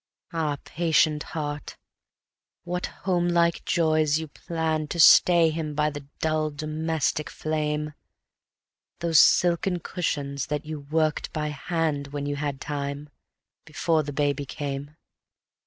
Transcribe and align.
Ah, 0.33 0.57
patient 0.65 1.21
heart, 1.37 1.77
what 2.63 2.87
homelike 3.05 3.63
joys 3.65 4.17
you 4.17 4.27
planned 4.27 4.89
To 4.89 4.99
stay 4.99 5.51
him 5.51 5.75
by 5.75 5.91
the 5.91 6.07
dull 6.21 6.49
domestic 6.49 7.29
flame! 7.29 7.93
Those 8.97 9.19
silken 9.19 9.77
cushions 9.79 10.47
that 10.47 10.65
you 10.65 10.79
worked 10.79 11.31
by 11.33 11.49
hand 11.49 12.07
When 12.07 12.25
you 12.25 12.37
had 12.37 12.59
time, 12.59 13.11
before 13.63 14.01
the 14.01 14.11
baby 14.11 14.47
came. 14.47 14.95